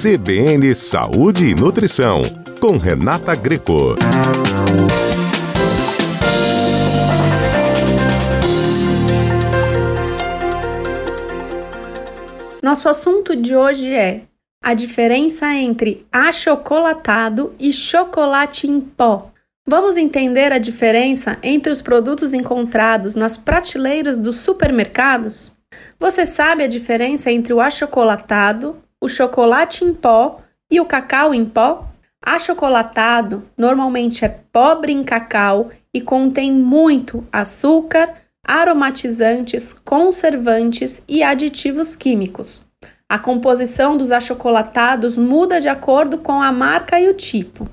CBN 0.00 0.76
Saúde 0.76 1.46
e 1.46 1.54
Nutrição, 1.56 2.22
com 2.60 2.76
Renata 2.76 3.34
Greco. 3.34 3.96
Nosso 12.62 12.88
assunto 12.88 13.34
de 13.34 13.56
hoje 13.56 13.92
é 13.92 14.20
a 14.62 14.72
diferença 14.72 15.52
entre 15.52 16.06
achocolatado 16.12 17.52
e 17.58 17.72
chocolate 17.72 18.68
em 18.68 18.80
pó. 18.80 19.32
Vamos 19.66 19.96
entender 19.96 20.52
a 20.52 20.58
diferença 20.58 21.38
entre 21.42 21.72
os 21.72 21.82
produtos 21.82 22.32
encontrados 22.32 23.16
nas 23.16 23.36
prateleiras 23.36 24.16
dos 24.16 24.36
supermercados? 24.36 25.52
Você 25.98 26.24
sabe 26.24 26.62
a 26.62 26.68
diferença 26.68 27.32
entre 27.32 27.52
o 27.52 27.60
achocolatado, 27.60 28.76
o 29.00 29.08
chocolate 29.08 29.84
em 29.84 29.94
pó 29.94 30.40
e 30.70 30.80
o 30.80 30.86
cacau 30.86 31.32
em 31.34 31.44
pó? 31.44 31.86
Achocolatado 32.20 33.44
normalmente 33.56 34.24
é 34.24 34.28
pobre 34.28 34.92
em 34.92 35.04
cacau 35.04 35.70
e 35.94 36.00
contém 36.00 36.52
muito 36.52 37.26
açúcar, 37.32 38.12
aromatizantes, 38.44 39.72
conservantes 39.72 41.02
e 41.08 41.22
aditivos 41.22 41.94
químicos. 41.94 42.66
A 43.08 43.18
composição 43.18 43.96
dos 43.96 44.12
achocolatados 44.12 45.16
muda 45.16 45.60
de 45.60 45.68
acordo 45.68 46.18
com 46.18 46.42
a 46.42 46.52
marca 46.52 47.00
e 47.00 47.08
o 47.08 47.14
tipo. 47.14 47.68